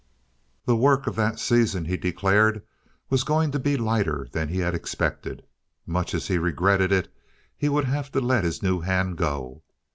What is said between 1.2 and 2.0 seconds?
season, he